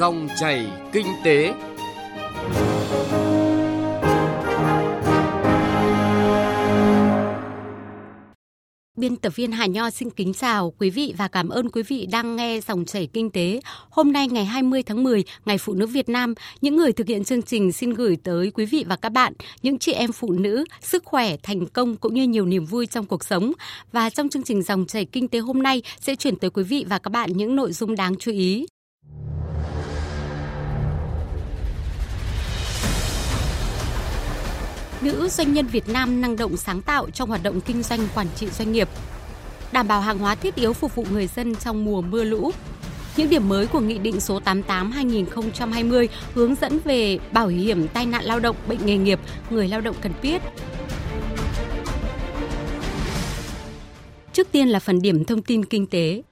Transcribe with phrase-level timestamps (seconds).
[0.00, 1.54] Dòng chảy kinh tế.
[8.96, 12.06] Biên tập viên Hà Nho xin kính chào quý vị và cảm ơn quý vị
[12.12, 13.60] đang nghe dòng chảy kinh tế.
[13.90, 17.24] Hôm nay ngày 20 tháng 10, Ngày Phụ nữ Việt Nam, những người thực hiện
[17.24, 19.32] chương trình xin gửi tới quý vị và các bạn
[19.62, 23.06] những chị em phụ nữ, sức khỏe, thành công cũng như nhiều niềm vui trong
[23.06, 23.52] cuộc sống.
[23.92, 26.84] Và trong chương trình dòng chảy kinh tế hôm nay sẽ chuyển tới quý vị
[26.88, 28.66] và các bạn những nội dung đáng chú ý.
[35.02, 38.26] Nữ doanh nhân Việt Nam năng động sáng tạo trong hoạt động kinh doanh quản
[38.36, 38.88] trị doanh nghiệp.
[39.72, 42.50] Đảm bảo hàng hóa thiết yếu phục vụ người dân trong mùa mưa lũ.
[43.16, 48.24] Những điểm mới của Nghị định số 88-2020 hướng dẫn về bảo hiểm tai nạn
[48.24, 50.42] lao động, bệnh nghề nghiệp, người lao động cần biết.
[54.32, 56.22] Trước tiên là phần điểm thông tin kinh tế.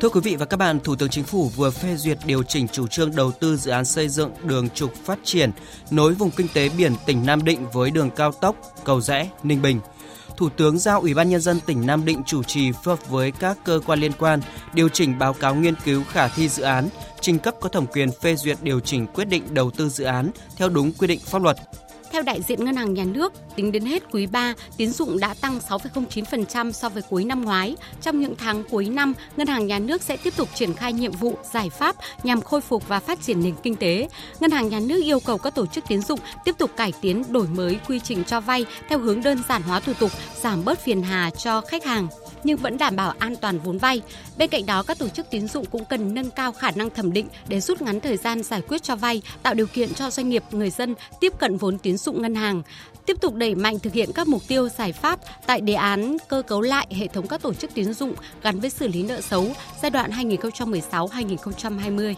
[0.00, 2.68] Thưa quý vị và các bạn, Thủ tướng Chính phủ vừa phê duyệt điều chỉnh
[2.68, 5.50] chủ trương đầu tư dự án xây dựng đường trục phát triển
[5.90, 9.62] nối vùng kinh tế biển tỉnh Nam Định với đường cao tốc Cầu Rẽ, Ninh
[9.62, 9.80] Bình.
[10.36, 13.30] Thủ tướng giao Ủy ban nhân dân tỉnh Nam Định chủ trì phối hợp với
[13.30, 14.40] các cơ quan liên quan
[14.72, 16.88] điều chỉnh báo cáo nghiên cứu khả thi dự án,
[17.20, 20.30] trình cấp có thẩm quyền phê duyệt điều chỉnh quyết định đầu tư dự án
[20.56, 21.56] theo đúng quy định pháp luật.
[22.18, 25.34] Theo đại diện Ngân hàng Nhà nước, tính đến hết quý 3, tín dụng đã
[25.40, 27.76] tăng 6,09% so với cuối năm ngoái.
[28.02, 31.12] Trong những tháng cuối năm, Ngân hàng Nhà nước sẽ tiếp tục triển khai nhiệm
[31.12, 34.08] vụ, giải pháp nhằm khôi phục và phát triển nền kinh tế.
[34.40, 37.24] Ngân hàng Nhà nước yêu cầu các tổ chức tín dụng tiếp tục cải tiến,
[37.28, 40.10] đổi mới quy trình cho vay theo hướng đơn giản hóa thủ tục,
[40.42, 42.08] giảm bớt phiền hà cho khách hàng
[42.44, 44.02] nhưng vẫn đảm bảo an toàn vốn vay.
[44.36, 47.12] Bên cạnh đó, các tổ chức tín dụng cũng cần nâng cao khả năng thẩm
[47.12, 50.28] định để rút ngắn thời gian giải quyết cho vay, tạo điều kiện cho doanh
[50.28, 52.62] nghiệp, người dân tiếp cận vốn tín dụng ngân hàng
[53.08, 56.42] tiếp tục đẩy mạnh thực hiện các mục tiêu giải pháp tại đề án cơ
[56.42, 59.46] cấu lại hệ thống các tổ chức tín dụng gắn với xử lý nợ xấu
[59.82, 62.14] giai đoạn 2016-2020.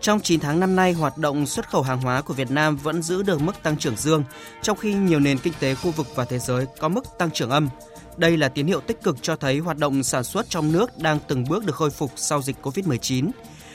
[0.00, 3.02] Trong 9 tháng năm nay, hoạt động xuất khẩu hàng hóa của Việt Nam vẫn
[3.02, 4.24] giữ được mức tăng trưởng dương,
[4.62, 7.50] trong khi nhiều nền kinh tế khu vực và thế giới có mức tăng trưởng
[7.50, 7.68] âm.
[8.16, 11.18] Đây là tín hiệu tích cực cho thấy hoạt động sản xuất trong nước đang
[11.28, 13.30] từng bước được khôi phục sau dịch Covid-19.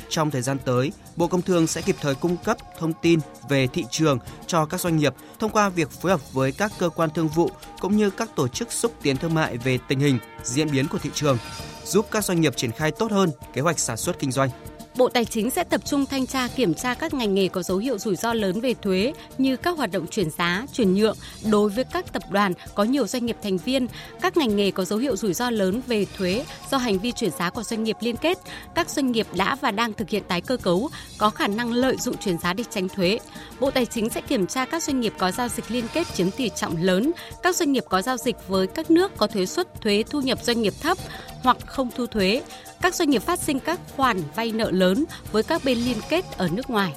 [0.10, 3.20] Trong thời gian tới, Bộ Công Thương sẽ kịp thời cung cấp thông tin
[3.50, 6.90] về thị trường cho các doanh nghiệp thông qua việc phối hợp với các cơ
[6.90, 10.20] quan thương vụ cũng như các tổ chức xúc tiến thương mại về tình hình,
[10.44, 11.38] diễn biến của thị trường,
[11.86, 14.50] giúp các doanh nghiệp triển khai tốt hơn kế hoạch sản xuất kinh doanh.
[14.96, 17.78] Bộ Tài chính sẽ tập trung thanh tra kiểm tra các ngành nghề có dấu
[17.78, 21.18] hiệu rủi ro lớn về thuế như các hoạt động chuyển giá, chuyển nhượng
[21.52, 23.88] đối với các tập đoàn có nhiều doanh nghiệp thành viên,
[24.22, 27.32] các ngành nghề có dấu hiệu rủi ro lớn về thuế do hành vi chuyển
[27.32, 28.38] giá của doanh nghiệp liên kết,
[28.76, 31.98] các doanh nghiệp đã và đang thực hiện tái cơ cấu có khả năng lợi
[31.98, 33.20] dụng chuyển giá để tránh thuế.
[33.60, 36.32] Bộ Tài chính sẽ kiểm tra các doanh nghiệp có giao dịch liên kết chiếm
[36.32, 37.12] tỷ trọng lớn,
[37.44, 40.40] các doanh nghiệp có giao dịch với các nước có thuế suất thuế thu nhập
[40.44, 40.98] doanh nghiệp thấp
[41.44, 42.42] hoặc không thu thuế,
[42.82, 46.26] các doanh nghiệp phát sinh các khoản vay nợ lớn với các bên liên kết
[46.38, 46.94] ở nước ngoài.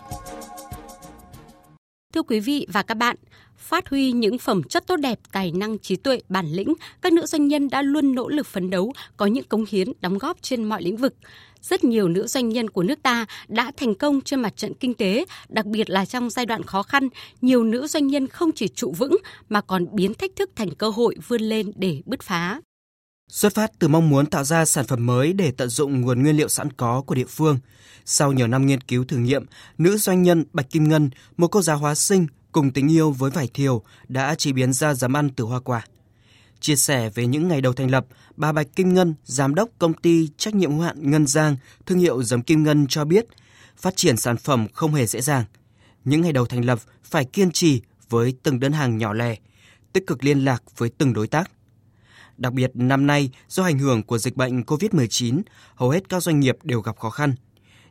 [2.15, 3.17] Thưa quý vị và các bạn,
[3.57, 7.27] phát huy những phẩm chất tốt đẹp, tài năng, trí tuệ, bản lĩnh, các nữ
[7.27, 10.65] doanh nhân đã luôn nỗ lực phấn đấu, có những cống hiến, đóng góp trên
[10.65, 11.15] mọi lĩnh vực.
[11.61, 14.95] Rất nhiều nữ doanh nhân của nước ta đã thành công trên mặt trận kinh
[14.95, 17.09] tế, đặc biệt là trong giai đoạn khó khăn,
[17.41, 19.17] nhiều nữ doanh nhân không chỉ trụ vững
[19.49, 22.61] mà còn biến thách thức thành cơ hội vươn lên để bứt phá.
[23.29, 26.37] Xuất phát từ mong muốn tạo ra sản phẩm mới để tận dụng nguồn nguyên
[26.37, 27.59] liệu sẵn có của địa phương,
[28.05, 29.47] sau nhiều năm nghiên cứu thử nghiệm,
[29.79, 33.31] nữ doanh nhân Bạch Kim Ngân, một cô giáo hóa sinh cùng tình yêu với
[33.31, 35.85] vải thiều đã chế biến ra giấm ăn từ hoa quả.
[36.61, 39.95] Chia sẻ về những ngày đầu thành lập, bà Bạch Kim Ngân, giám đốc công
[39.95, 41.57] ty trách nhiệm hữu hạn Ngân Giang,
[41.87, 43.27] thương hiệu giấm Kim Ngân cho biết,
[43.77, 45.45] phát triển sản phẩm không hề dễ dàng.
[46.05, 49.37] Những ngày đầu thành lập phải kiên trì với từng đơn hàng nhỏ lẻ,
[49.93, 51.51] tích cực liên lạc với từng đối tác.
[52.37, 55.43] Đặc biệt năm nay, do ảnh hưởng của dịch bệnh COVID-19,
[55.75, 57.35] hầu hết các doanh nghiệp đều gặp khó khăn.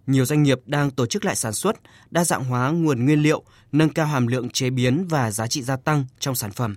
[0.08, 1.76] Nhiều doanh nghiệp đang tổ chức lại sản xuất,
[2.12, 5.62] đa dạng hóa nguồn nguyên liệu, nâng cao hàm lượng chế biến và giá trị
[5.62, 6.76] gia tăng trong sản phẩm.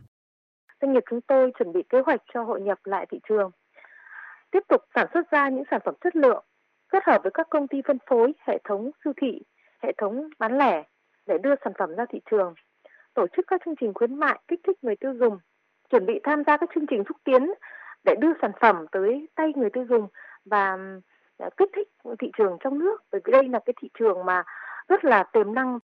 [0.80, 3.50] Doanh nghiệp chúng tôi chuẩn bị kế hoạch cho hội nhập lại thị trường,
[4.50, 6.44] tiếp tục sản xuất ra những sản phẩm chất lượng,
[6.92, 9.42] kết hợp với các công ty phân phối, hệ thống siêu thị,
[9.82, 10.82] hệ thống bán lẻ
[11.26, 12.54] để đưa sản phẩm ra thị trường,
[13.14, 15.38] tổ chức các chương trình khuyến mại kích thích người tiêu dùng
[15.90, 17.42] chuẩn bị tham gia các chương trình xúc tiến
[18.04, 20.08] để đưa sản phẩm tới tay người tiêu dùng
[20.44, 20.76] và
[21.36, 21.88] ờ, kích thích
[22.20, 24.42] thị trường trong nước bởi vì đây là cái thị trường mà
[24.88, 25.78] rất là tiềm năng.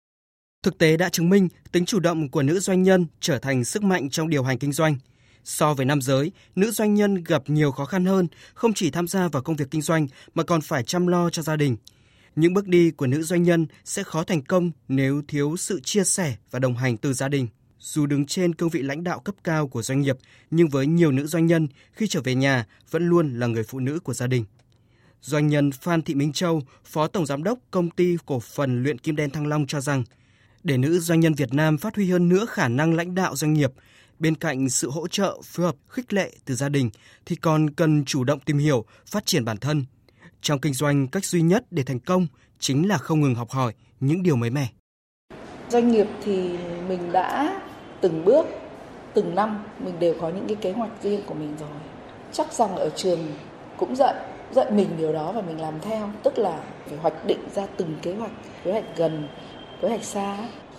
[0.62, 3.82] Thực tế đã chứng minh tính chủ động của nữ doanh nhân trở thành sức
[3.82, 4.97] mạnh trong điều hành kinh doanh.
[5.44, 9.08] So với nam giới, nữ doanh nhân gặp nhiều khó khăn hơn, không chỉ tham
[9.08, 11.76] gia vào công việc kinh doanh mà còn phải chăm lo cho gia đình.
[12.37, 16.05] Những bước đi của nữ doanh nhân sẽ khó thành công nếu thiếu sự chia
[16.05, 17.49] sẻ và đồng hành từ gia đình.
[17.81, 20.17] Dù đứng trên cương vị lãnh đạo cấp cao của doanh nghiệp,
[20.50, 23.79] nhưng với nhiều nữ doanh nhân, khi trở về nhà vẫn luôn là người phụ
[23.81, 24.44] nữ của gia đình.
[25.21, 28.99] Doanh nhân Phan Thị Minh Châu, Phó Tổng Giám đốc Công ty Cổ phần Luyện
[28.99, 30.05] Kim Đen Thăng Long cho rằng,
[30.62, 33.53] để nữ doanh nhân Việt Nam phát huy hơn nữa khả năng lãnh đạo doanh
[33.53, 33.71] nghiệp,
[34.19, 36.91] bên cạnh sự hỗ trợ, phối hợp, khích lệ từ gia đình,
[37.27, 39.85] thì còn cần chủ động tìm hiểu, phát triển bản thân.
[40.43, 42.27] Trong kinh doanh, cách duy nhất để thành công
[42.59, 44.69] chính là không ngừng học hỏi những điều mới mẻ.
[45.69, 47.61] Doanh nghiệp thì mình đã
[48.00, 48.47] từng bước,
[49.14, 51.69] từng năm mình đều có những cái kế hoạch riêng của mình rồi.
[52.32, 53.19] Chắc rằng ở trường
[53.76, 54.14] cũng dạy
[54.52, 56.58] dạy mình điều đó và mình làm theo, tức là
[56.88, 58.31] phải hoạch định ra từng kế hoạch,
[58.64, 59.29] kế hoạch gần,
[59.81, 60.37] kế hoạch xa,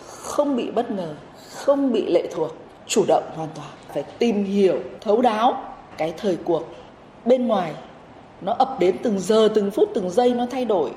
[0.07, 1.13] không bị bất ngờ,
[1.55, 2.55] không bị lệ thuộc,
[2.87, 5.63] chủ động hoàn toàn, phải tìm hiểu thấu đáo
[5.97, 6.63] cái thời cuộc.
[7.25, 7.73] Bên ngoài
[8.41, 10.91] nó ập đến từng giờ từng phút từng giây nó thay đổi.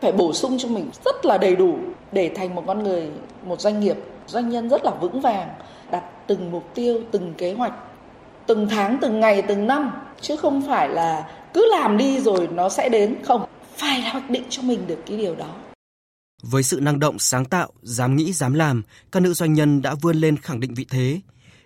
[0.00, 1.74] Phải bổ sung cho mình rất là đầy đủ
[2.12, 3.08] để thành một con người
[3.44, 5.48] một doanh nghiệp doanh nhân rất là vững vàng
[5.90, 7.72] đặt từng mục tiêu, từng kế hoạch,
[8.46, 9.90] từng tháng, từng ngày, từng năm.
[10.20, 13.16] Chứ không phải là cứ làm đi rồi nó sẽ đến.
[13.24, 13.46] Không,
[13.76, 15.54] phải hoạch định cho mình được cái điều đó.
[16.42, 18.82] Với sự năng động, sáng tạo, dám nghĩ, dám làm,
[19.12, 21.20] các nữ doanh nhân đã vươn lên khẳng định vị thế.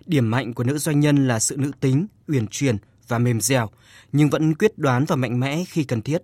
[0.05, 2.77] Điểm mạnh của nữ doanh nhân là sự nữ tính, uyển chuyển
[3.07, 3.69] và mềm dẻo,
[4.11, 6.21] nhưng vẫn quyết đoán và mạnh mẽ khi cần thiết.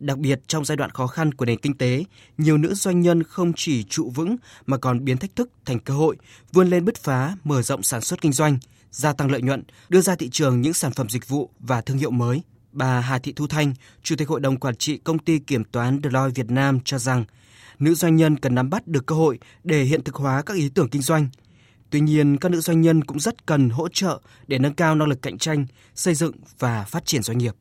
[0.00, 2.04] Đặc biệt trong giai đoạn khó khăn của nền kinh tế,
[2.38, 4.36] nhiều nữ doanh nhân không chỉ trụ vững
[4.66, 6.16] mà còn biến thách thức thành cơ hội,
[6.52, 8.58] vươn lên bứt phá, mở rộng sản xuất kinh doanh,
[8.90, 11.98] gia tăng lợi nhuận, đưa ra thị trường những sản phẩm dịch vụ và thương
[11.98, 12.42] hiệu mới.
[12.72, 16.00] Bà Hà Thị Thu Thanh, Chủ tịch Hội đồng Quản trị Công ty Kiểm toán
[16.04, 17.24] Deloitte Việt Nam cho rằng,
[17.78, 20.68] nữ doanh nhân cần nắm bắt được cơ hội để hiện thực hóa các ý
[20.68, 21.28] tưởng kinh doanh.
[21.90, 25.08] Tuy nhiên, các nữ doanh nhân cũng rất cần hỗ trợ để nâng cao năng
[25.08, 27.54] lực cạnh tranh, xây dựng và phát triển doanh nghiệp.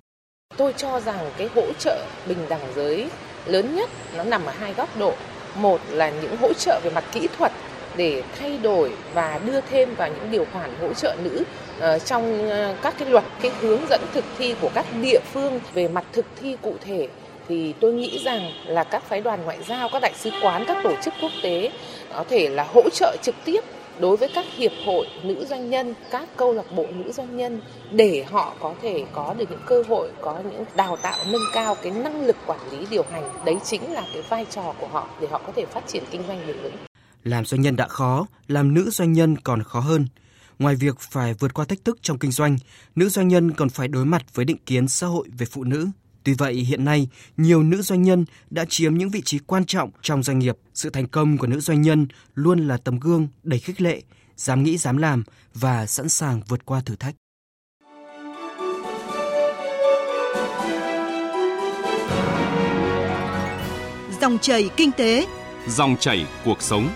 [0.58, 3.10] Tôi cho rằng cái hỗ trợ bình đẳng giới
[3.46, 5.14] lớn nhất nó nằm ở hai góc độ.
[5.56, 7.52] Một là những hỗ trợ về mặt kỹ thuật
[7.98, 11.44] để thay đổi và đưa thêm vào những điều khoản hỗ trợ nữ
[11.78, 15.60] uh, trong uh, các cái luật cái hướng dẫn thực thi của các địa phương
[15.74, 17.08] về mặt thực thi cụ thể
[17.48, 20.78] thì tôi nghĩ rằng là các phái đoàn ngoại giao, các đại sứ quán, các
[20.84, 21.72] tổ chức quốc tế
[22.14, 23.60] có thể là hỗ trợ trực tiếp
[24.00, 27.62] đối với các hiệp hội nữ doanh nhân, các câu lạc bộ nữ doanh nhân
[27.92, 31.76] để họ có thể có được những cơ hội, có những đào tạo nâng cao
[31.84, 33.30] cái năng lực quản lý điều hành.
[33.46, 36.22] Đấy chính là cái vai trò của họ để họ có thể phát triển kinh
[36.28, 36.74] doanh bền vững.
[37.24, 40.08] Làm doanh nhân đã khó, làm nữ doanh nhân còn khó hơn.
[40.60, 42.58] Ngoài việc phải vượt qua thách thức trong kinh doanh,
[42.96, 45.88] nữ doanh nhân còn phải đối mặt với định kiến xã hội về phụ nữ.
[46.30, 49.90] Tuy vậy, hiện nay, nhiều nữ doanh nhân đã chiếm những vị trí quan trọng
[50.02, 50.58] trong doanh nghiệp.
[50.74, 54.02] Sự thành công của nữ doanh nhân luôn là tấm gương đầy khích lệ,
[54.36, 55.24] dám nghĩ dám làm
[55.54, 57.16] và sẵn sàng vượt qua thử thách.
[64.22, 65.28] Dòng chảy kinh tế,
[65.68, 66.90] dòng chảy cuộc sống.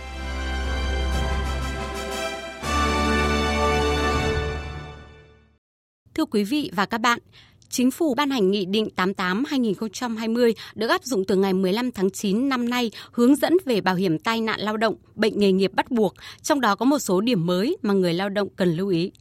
[6.15, 7.19] Thưa quý vị và các bạn,
[7.73, 12.49] Chính phủ ban hành Nghị định 88-2020 được áp dụng từ ngày 15 tháng 9
[12.49, 15.91] năm nay hướng dẫn về bảo hiểm tai nạn lao động, bệnh nghề nghiệp bắt
[15.91, 19.11] buộc, trong đó có một số điểm mới mà người lao động cần lưu ý.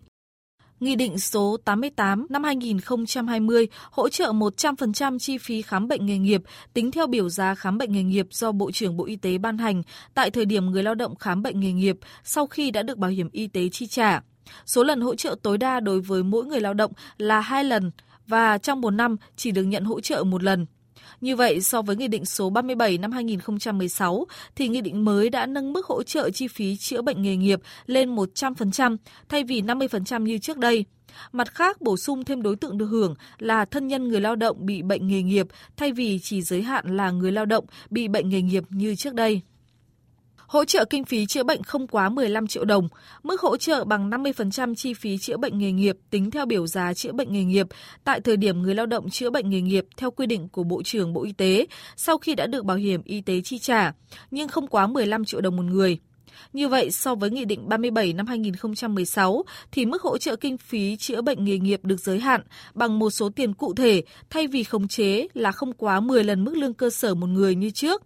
[0.81, 6.43] Nghị định số 88 năm 2020 hỗ trợ 100% chi phí khám bệnh nghề nghiệp
[6.75, 9.59] tính theo biểu giá khám bệnh nghề nghiệp do Bộ trưởng Bộ Y tế ban
[9.59, 9.83] hành
[10.15, 13.11] tại thời điểm người lao động khám bệnh nghề nghiệp sau khi đã được bảo
[13.11, 14.21] hiểm y tế chi trả.
[14.67, 17.91] Số lần hỗ trợ tối đa đối với mỗi người lao động là hai lần,
[18.27, 20.67] và trong một năm chỉ được nhận hỗ trợ một lần.
[21.21, 24.27] Như vậy, so với Nghị định số 37 năm 2016,
[24.57, 27.61] thì Nghị định mới đã nâng mức hỗ trợ chi phí chữa bệnh nghề nghiệp
[27.87, 28.97] lên 100%
[29.29, 30.85] thay vì 50% như trước đây.
[31.33, 34.67] Mặt khác, bổ sung thêm đối tượng được hưởng là thân nhân người lao động
[34.67, 38.29] bị bệnh nghề nghiệp thay vì chỉ giới hạn là người lao động bị bệnh
[38.29, 39.43] nghề nghiệp như trước đây.
[40.53, 42.89] Hỗ trợ kinh phí chữa bệnh không quá 15 triệu đồng,
[43.23, 46.95] mức hỗ trợ bằng 50% chi phí chữa bệnh nghề nghiệp tính theo biểu giá
[46.95, 47.67] chữa bệnh nghề nghiệp
[48.05, 50.83] tại thời điểm người lao động chữa bệnh nghề nghiệp theo quy định của Bộ
[50.83, 51.67] trưởng Bộ Y tế
[51.97, 53.93] sau khi đã được bảo hiểm y tế chi trả,
[54.31, 55.99] nhưng không quá 15 triệu đồng một người.
[56.53, 60.97] Như vậy, so với Nghị định 37 năm 2016, thì mức hỗ trợ kinh phí
[60.97, 62.41] chữa bệnh nghề nghiệp được giới hạn
[62.75, 66.45] bằng một số tiền cụ thể thay vì khống chế là không quá 10 lần
[66.45, 68.03] mức lương cơ sở một người như trước.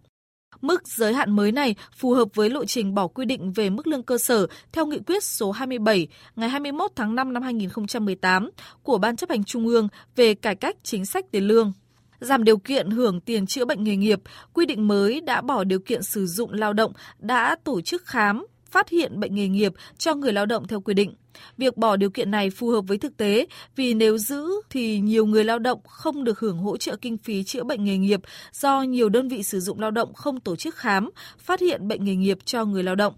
[0.60, 3.86] Mức giới hạn mới này phù hợp với lộ trình bỏ quy định về mức
[3.86, 8.50] lương cơ sở theo nghị quyết số 27 ngày 21 tháng 5 năm 2018
[8.82, 11.72] của Ban chấp hành Trung ương về cải cách chính sách tiền lương.
[12.20, 14.20] Giảm điều kiện hưởng tiền chữa bệnh nghề nghiệp,
[14.52, 18.46] quy định mới đã bỏ điều kiện sử dụng lao động đã tổ chức khám,
[18.70, 21.14] phát hiện bệnh nghề nghiệp cho người lao động theo quy định.
[21.58, 25.26] Việc bỏ điều kiện này phù hợp với thực tế vì nếu giữ thì nhiều
[25.26, 28.20] người lao động không được hưởng hỗ trợ kinh phí chữa bệnh nghề nghiệp
[28.52, 32.04] do nhiều đơn vị sử dụng lao động không tổ chức khám, phát hiện bệnh
[32.04, 33.14] nghề nghiệp cho người lao động.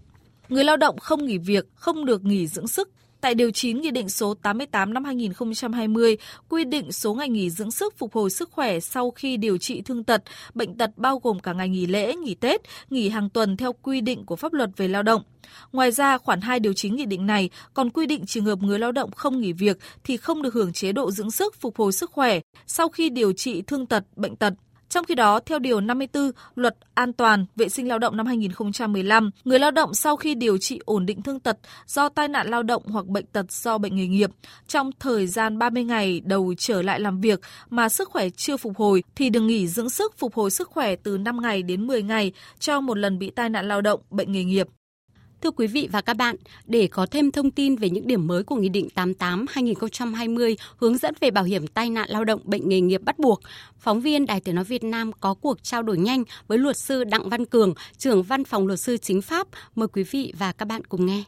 [0.49, 2.89] Người lao động không nghỉ việc, không được nghỉ dưỡng sức,
[3.21, 6.17] Tại điều 9 Nghị định số 88 năm 2020
[6.49, 9.81] quy định số ngày nghỉ dưỡng sức phục hồi sức khỏe sau khi điều trị
[9.81, 10.23] thương tật,
[10.53, 14.01] bệnh tật bao gồm cả ngày nghỉ lễ, nghỉ Tết, nghỉ hàng tuần theo quy
[14.01, 15.23] định của pháp luật về lao động.
[15.71, 18.79] Ngoài ra, khoản 2 điều 9 nghị định này còn quy định trường hợp người
[18.79, 21.93] lao động không nghỉ việc thì không được hưởng chế độ dưỡng sức phục hồi
[21.93, 24.53] sức khỏe sau khi điều trị thương tật, bệnh tật.
[24.89, 29.29] Trong khi đó, theo Điều 54 Luật An toàn Vệ sinh Lao động năm 2015,
[29.43, 32.63] người lao động sau khi điều trị ổn định thương tật do tai nạn lao
[32.63, 34.29] động hoặc bệnh tật do bệnh nghề nghiệp
[34.67, 38.77] trong thời gian 30 ngày đầu trở lại làm việc mà sức khỏe chưa phục
[38.77, 42.03] hồi thì được nghỉ dưỡng sức phục hồi sức khỏe từ 5 ngày đến 10
[42.03, 44.67] ngày cho một lần bị tai nạn lao động, bệnh nghề nghiệp.
[45.41, 48.43] Thưa quý vị và các bạn, để có thêm thông tin về những điểm mới
[48.43, 52.81] của Nghị định 88-2020 hướng dẫn về bảo hiểm tai nạn lao động bệnh nghề
[52.81, 53.41] nghiệp bắt buộc,
[53.77, 57.03] phóng viên Đài Tiếng Nói Việt Nam có cuộc trao đổi nhanh với luật sư
[57.03, 59.47] Đặng Văn Cường, trưởng văn phòng luật sư chính pháp.
[59.75, 61.23] Mời quý vị và các bạn cùng nghe.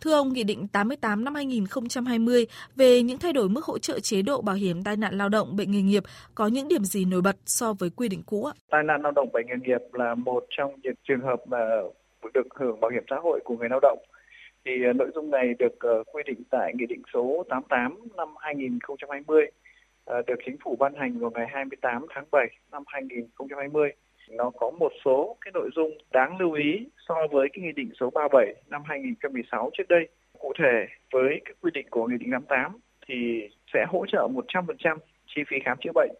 [0.00, 2.46] Thưa ông, Nghị định 88 năm 2020
[2.76, 5.56] về những thay đổi mức hỗ trợ chế độ bảo hiểm tai nạn lao động
[5.56, 6.02] bệnh nghề nghiệp
[6.34, 8.52] có những điểm gì nổi bật so với quy định cũ ạ?
[8.70, 11.58] Tai nạn lao động bệnh nghề nghiệp là một trong những trường hợp mà
[12.34, 13.98] được hưởng bảo hiểm xã hội của người lao động.
[14.64, 18.28] Thì ờ, nội dung này được ờ, quy định tại Nghị định số 88 năm
[18.40, 19.46] 2020
[20.04, 23.92] ờ, được Chính phủ ban hành vào ngày 28 tháng 7 năm 2020.
[24.30, 27.90] Nó có một số cái nội dung đáng lưu ý so với cái Nghị định
[28.00, 30.08] số 37 năm 2016 trước đây.
[30.38, 34.96] Cụ thể với cái quy định của Nghị định 88 thì sẽ hỗ trợ 100%
[35.26, 36.10] chi phí khám chữa bệnh,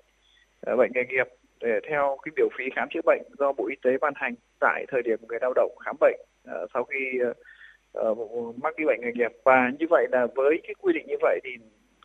[0.78, 1.26] bệnh nghề nghiệp
[1.64, 4.84] để theo cái biểu phí khám chữa bệnh do Bộ Y tế ban hành tại
[4.88, 7.18] thời điểm người lao động khám bệnh uh, sau khi
[8.00, 9.32] uh, mắc cái bệnh nghề nghiệp.
[9.44, 11.50] Và như vậy là với cái quy định như vậy thì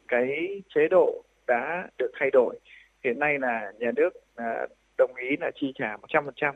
[0.07, 2.59] cái chế độ đã được thay đổi.
[3.03, 4.09] Hiện nay là nhà nước
[4.41, 6.53] uh, đồng ý là chi trả 100%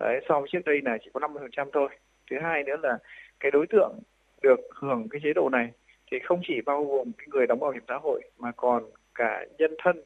[0.00, 1.88] Đấy, so với trước đây là chỉ có 50% thôi.
[2.30, 2.98] Thứ hai nữa là
[3.40, 4.00] cái đối tượng
[4.42, 5.70] được hưởng cái chế độ này
[6.10, 9.44] thì không chỉ bao gồm cái người đóng bảo hiểm xã hội mà còn cả
[9.58, 10.02] nhân thân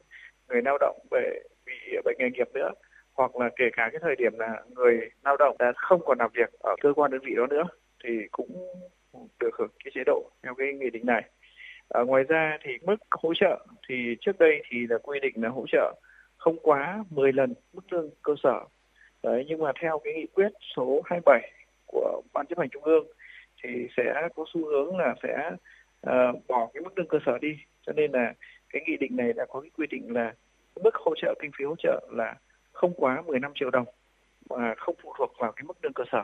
[0.49, 1.39] người lao động về
[1.69, 2.71] bị bệnh nghề nghiệp nữa
[3.13, 6.29] hoặc là kể cả cái thời điểm là người lao động đã không còn làm
[6.33, 7.63] việc ở cơ quan đơn vị đó nữa
[8.03, 8.67] thì cũng
[9.39, 11.23] được hưởng cái chế độ theo cái nghị định này.
[11.89, 15.49] À, ngoài ra thì mức hỗ trợ thì trước đây thì là quy định là
[15.49, 15.95] hỗ trợ
[16.37, 18.65] không quá 10 lần mức lương cơ sở.
[19.23, 21.51] Đấy, nhưng mà theo cái nghị quyết số 27
[21.85, 23.07] của Ban chấp hành Trung ương
[23.63, 25.51] thì sẽ có xu hướng là sẽ
[26.07, 27.57] uh, bỏ cái mức lương cơ sở đi.
[27.81, 28.33] Cho nên là
[28.69, 30.33] cái nghị định này đã có cái quy định là
[30.83, 32.35] mức hỗ trợ kinh phí hỗ trợ là
[32.71, 33.85] không quá 15 triệu đồng
[34.49, 36.23] và không phụ thuộc vào cái mức lương cơ sở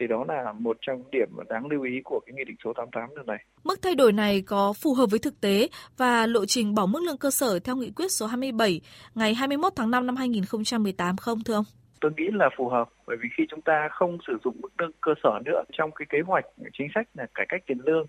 [0.00, 3.16] thì đó là một trong điểm đáng lưu ý của cái nghị định số 88
[3.16, 3.44] lần này.
[3.64, 7.02] Mức thay đổi này có phù hợp với thực tế và lộ trình bỏ mức
[7.06, 8.80] lương cơ sở theo nghị quyết số 27
[9.14, 11.64] ngày 21 tháng 5 năm 2018 không thưa ông?
[12.00, 14.92] Tôi nghĩ là phù hợp bởi vì khi chúng ta không sử dụng mức lương
[15.00, 18.06] cơ sở nữa trong cái kế hoạch chính sách là cải cách tiền lương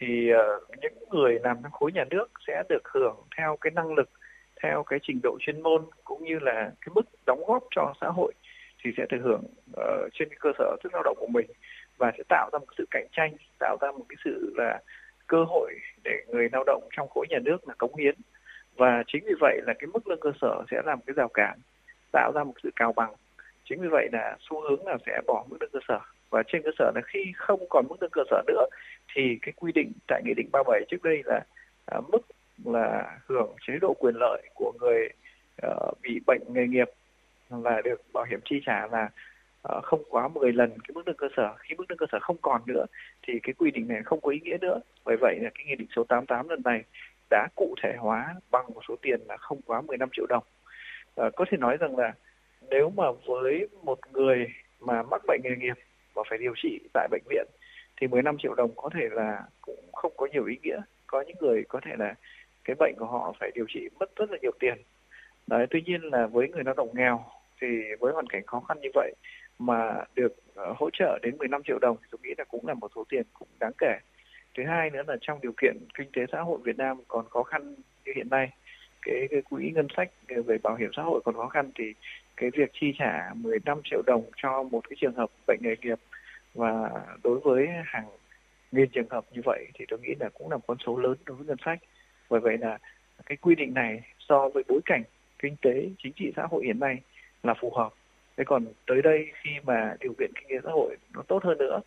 [0.00, 3.94] thì uh, những người làm trong khối nhà nước sẽ được hưởng theo cái năng
[3.94, 4.10] lực
[4.62, 8.06] theo cái trình độ chuyên môn cũng như là cái mức đóng góp cho xã
[8.06, 8.32] hội
[8.84, 11.46] thì sẽ được hưởng uh, trên cái cơ sở sức lao động của mình
[11.98, 14.80] và sẽ tạo ra một sự cạnh tranh, tạo ra một cái sự là
[15.26, 15.72] cơ hội
[16.04, 18.14] để người lao động trong khối nhà nước là cống hiến.
[18.76, 21.28] Và chính vì vậy là cái mức lương cơ sở sẽ là một cái rào
[21.28, 21.58] cản
[22.12, 23.14] tạo ra một sự cào bằng.
[23.64, 25.98] Chính vì vậy là xu hướng là sẽ bỏ mức lương cơ sở.
[26.30, 28.66] Và trên cơ sở là khi không còn mức lương cơ sở nữa
[29.14, 31.40] thì cái quy định tại nghị định 37 trước đây là
[31.98, 32.20] uh, mức
[32.64, 35.08] là hưởng chế độ quyền lợi của người
[35.66, 36.90] uh, bị bệnh nghề nghiệp
[37.50, 39.10] là được bảo hiểm chi trả là
[39.68, 41.54] uh, không quá 10 lần cái mức lương cơ sở.
[41.58, 42.86] Khi mức lương cơ sở không còn nữa
[43.26, 44.80] thì cái quy định này không có ý nghĩa nữa.
[45.04, 46.82] Bởi vậy là cái nghị định số 88 lần này
[47.30, 50.44] đã cụ thể hóa bằng một số tiền là không quá 15 triệu đồng.
[51.20, 52.12] Uh, có thể nói rằng là
[52.70, 54.46] nếu mà với một người
[54.80, 55.76] mà mắc bệnh nghề nghiệp
[56.14, 57.46] và phải điều trị tại bệnh viện
[57.96, 60.80] thì 15 triệu đồng có thể là cũng không có nhiều ý nghĩa.
[61.06, 62.14] Có những người có thể là
[62.64, 64.74] cái bệnh của họ phải điều trị mất rất là nhiều tiền.
[65.46, 67.24] Đấy tuy nhiên là với người lao động nghèo
[67.60, 67.66] thì
[68.00, 69.14] với hoàn cảnh khó khăn như vậy
[69.58, 72.74] mà được uh, hỗ trợ đến 15 triệu đồng thì tôi nghĩ là cũng là
[72.74, 73.98] một số tiền cũng đáng kể.
[74.56, 77.42] Thứ hai nữa là trong điều kiện kinh tế xã hội Việt Nam còn khó
[77.42, 78.50] khăn như hiện nay
[79.02, 81.84] cái, cái quỹ ngân sách về bảo hiểm xã hội còn khó khăn thì
[82.36, 85.98] cái việc chi trả 15 triệu đồng cho một cái trường hợp bệnh nghề nghiệp
[86.54, 86.90] và
[87.24, 88.06] đối với hàng
[88.72, 91.14] nghìn trường hợp như vậy thì tôi nghĩ là cũng là một con số lớn
[91.24, 91.78] đối với ngân sách
[92.32, 92.78] bởi vậy là
[93.26, 95.02] cái quy định này so với bối cảnh
[95.38, 97.00] kinh tế, chính trị, xã hội hiện nay
[97.42, 97.88] là phù hợp.
[98.36, 101.58] Thế còn tới đây khi mà điều kiện kinh tế xã hội nó tốt hơn
[101.58, 101.80] nữa,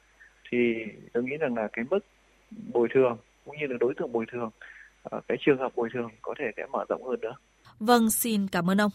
[0.52, 2.00] thì tôi nghĩ rằng là cái mức
[2.74, 4.50] bồi thường cũng như là đối tượng bồi thường
[5.04, 7.36] ờ, cái trường hợp bồi thường có thể sẽ mở rộng hơn nữa.
[7.80, 8.92] Vâng xin cảm ơn ông.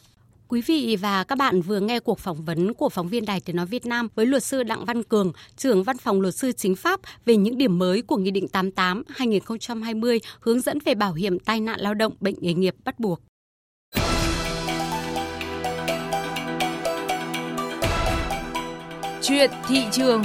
[0.51, 3.57] Quý vị và các bạn vừa nghe cuộc phỏng vấn của phóng viên Đài Tiếng
[3.57, 6.77] Nói Việt Nam với luật sư Đặng Văn Cường, trưởng văn phòng luật sư chính
[6.77, 11.61] pháp về những điểm mới của Nghị định 88-2020 hướng dẫn về bảo hiểm tai
[11.61, 13.21] nạn lao động bệnh nghề nghiệp bắt buộc.
[19.23, 20.23] Chuyện thị trường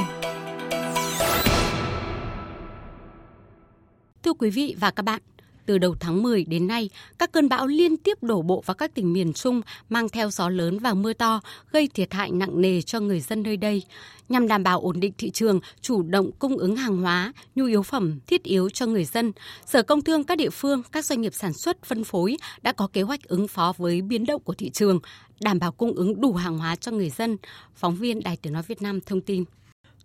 [4.24, 5.22] Thưa quý vị và các bạn,
[5.66, 8.94] từ đầu tháng 10 đến nay, các cơn bão liên tiếp đổ bộ vào các
[8.94, 11.42] tỉnh miền Trung mang theo gió lớn và mưa to,
[11.72, 13.84] gây thiệt hại nặng nề cho người dân nơi đây.
[14.30, 17.84] Nhằm đảm bảo ổn định thị trường, chủ động cung ứng hàng hóa, nhu yếu
[17.84, 19.32] phẩm thiết yếu cho người dân,
[19.66, 22.88] Sở Công Thương các địa phương, các doanh nghiệp sản xuất, phân phối đã có
[22.88, 25.00] kế hoạch ứng phó với biến động của thị trường,
[25.40, 27.38] đảm bảo cung ứng đủ hàng hóa cho người dân.
[27.76, 29.44] Phóng viên Đài Tiếng Nói Việt Nam thông tin.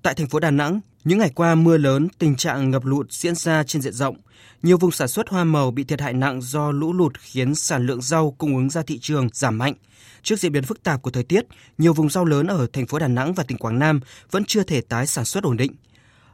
[0.03, 3.35] Tại thành phố Đà Nẵng, những ngày qua mưa lớn, tình trạng ngập lụt diễn
[3.35, 4.17] ra trên diện rộng.
[4.63, 7.87] Nhiều vùng sản xuất hoa màu bị thiệt hại nặng do lũ lụt khiến sản
[7.87, 9.75] lượng rau cung ứng ra thị trường giảm mạnh.
[10.23, 11.47] Trước diễn biến phức tạp của thời tiết,
[11.79, 14.63] nhiều vùng rau lớn ở thành phố Đà Nẵng và tỉnh Quảng Nam vẫn chưa
[14.63, 15.73] thể tái sản xuất ổn định.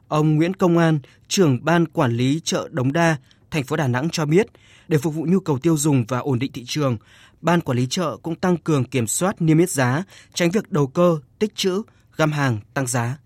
[0.09, 3.17] Ông Nguyễn Công An, trưởng ban quản lý chợ Đống Đa,
[3.51, 4.47] thành phố Đà Nẵng cho biết,
[4.89, 6.97] để phục vụ nhu cầu tiêu dùng và ổn định thị trường,
[7.41, 10.03] ban quản lý chợ cũng tăng cường kiểm soát niêm yết giá,
[10.35, 11.83] tránh việc đầu cơ, tích trữ,
[12.17, 13.17] găm hàng tăng giá.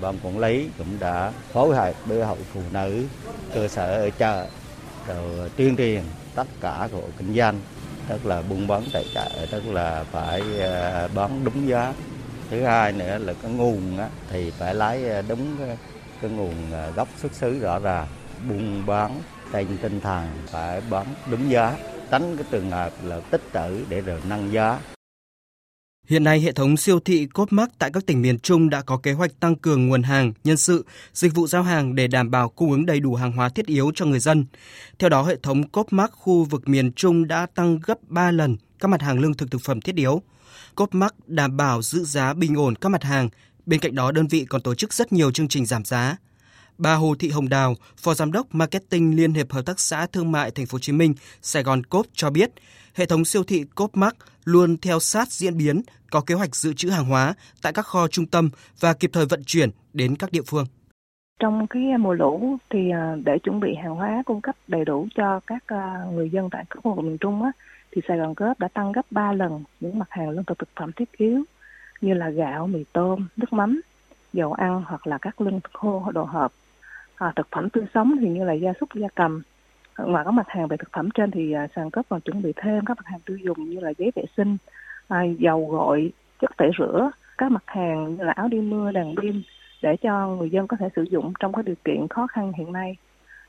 [0.00, 3.04] Ban quản lý cũng đã phối hợp với hội phụ nữ
[3.54, 4.46] cơ sở ở chợ
[5.08, 6.02] rồi tuyên truyền
[6.34, 7.60] tất cả hộ kinh doanh
[8.08, 11.94] tức là buôn bán tại chợ tức là phải ờ, bán đúng giá.
[12.50, 15.78] Thứ hai nữa là cái nguồn á, thì phải lấy ờ, đúng cái,
[16.22, 18.06] cái nguồn ờ, gốc xuất xứ rõ ràng
[18.48, 19.20] buôn bán
[19.52, 21.76] trên tinh thần phải bán đúng giá
[22.10, 24.78] tránh cái trường hợp là tích trữ để rồi nâng giá.
[26.10, 29.12] Hiện nay, hệ thống siêu thị Copmark tại các tỉnh miền Trung đã có kế
[29.12, 32.70] hoạch tăng cường nguồn hàng, nhân sự, dịch vụ giao hàng để đảm bảo cung
[32.70, 34.46] ứng đầy đủ hàng hóa thiết yếu cho người dân.
[34.98, 38.88] Theo đó, hệ thống Copmark khu vực miền Trung đã tăng gấp 3 lần các
[38.88, 40.22] mặt hàng lương thực thực phẩm thiết yếu.
[40.74, 43.28] Copmark đảm bảo giữ giá bình ổn các mặt hàng.
[43.66, 46.16] Bên cạnh đó, đơn vị còn tổ chức rất nhiều chương trình giảm giá.
[46.82, 50.32] Bà Hồ Thị Hồng Đào, Phó Giám đốc Marketing Liên hiệp Hợp tác xã Thương
[50.32, 52.50] mại Thành phố Hồ Chí Minh, Sài Gòn Cốp cho biết,
[52.94, 56.90] hệ thống siêu thị Copmark luôn theo sát diễn biến, có kế hoạch dự trữ
[56.90, 60.42] hàng hóa tại các kho trung tâm và kịp thời vận chuyển đến các địa
[60.46, 60.64] phương.
[61.40, 65.08] Trong cái mùa lũ thì à, để chuẩn bị hàng hóa cung cấp đầy đủ
[65.14, 67.52] cho các à, người dân tại các khu vực miền Trung á,
[67.92, 70.68] thì Sài Gòn Cốp đã tăng gấp 3 lần những mặt hàng lương thực thực
[70.76, 71.42] phẩm thiết yếu
[72.00, 73.80] như là gạo, mì tôm, nước mắm,
[74.32, 76.52] dầu ăn hoặc là các lương thực khô đồ hộp.
[77.20, 79.42] À, thực phẩm tươi sống thì như là gia súc, gia cầm.
[79.94, 82.42] Ờ, ngoài các mặt hàng về thực phẩm trên thì à, sàn cấp còn chuẩn
[82.42, 84.56] bị thêm các mặt hàng tiêu dùng như là giấy vệ sinh,
[85.08, 89.14] à, dầu gội, chất tẩy rửa, các mặt hàng như là áo đi mưa, đèn
[89.16, 89.42] pin
[89.82, 92.72] để cho người dân có thể sử dụng trong các điều kiện khó khăn hiện
[92.72, 92.96] nay.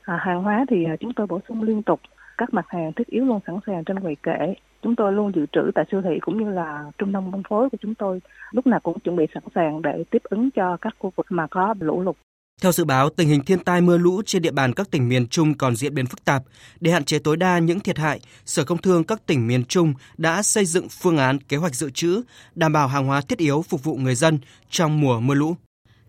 [0.02, 2.00] À, hàng hóa thì à, chúng tôi bổ sung liên tục
[2.38, 4.54] các mặt hàng thiết yếu luôn sẵn sàng trên quầy kệ.
[4.82, 7.70] Chúng tôi luôn dự trữ tại siêu thị cũng như là trung tâm phân phối
[7.70, 8.20] của chúng tôi
[8.52, 11.46] lúc nào cũng chuẩn bị sẵn sàng để tiếp ứng cho các khu vực mà
[11.50, 12.16] có lũ lụt.
[12.62, 15.26] Theo dự báo, tình hình thiên tai mưa lũ trên địa bàn các tỉnh miền
[15.28, 16.42] Trung còn diễn biến phức tạp.
[16.80, 19.94] Để hạn chế tối đa những thiệt hại, Sở Công Thương các tỉnh miền Trung
[20.16, 22.22] đã xây dựng phương án kế hoạch dự trữ,
[22.54, 24.38] đảm bảo hàng hóa thiết yếu phục vụ người dân
[24.70, 25.56] trong mùa mưa lũ.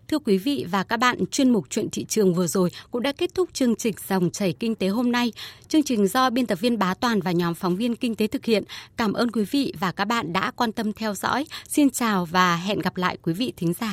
[0.08, 3.12] Thưa quý vị và các bạn, chuyên mục chuyện thị trường vừa rồi cũng đã
[3.12, 5.32] kết thúc chương trình dòng chảy kinh tế hôm nay.
[5.68, 8.44] Chương trình do biên tập viên Bá Toàn và nhóm phóng viên kinh tế thực
[8.44, 8.64] hiện.
[8.96, 11.46] Cảm ơn quý vị và các bạn đã quan tâm theo dõi.
[11.68, 13.92] Xin chào và hẹn gặp lại quý vị thính giả.